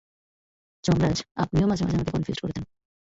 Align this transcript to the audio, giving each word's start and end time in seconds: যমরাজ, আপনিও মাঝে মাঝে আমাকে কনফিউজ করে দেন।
যমরাজ, 0.83 1.17
আপনিও 1.35 1.65
মাঝে 1.67 1.83
মাঝে 1.83 1.95
আমাকে 1.95 2.11
কনফিউজ 2.11 2.37
করে 2.39 2.53
দেন। 2.55 2.65